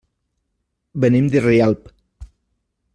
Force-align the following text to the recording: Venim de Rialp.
Venim 1.05 1.29
de 1.37 1.45
Rialp. 1.47 1.95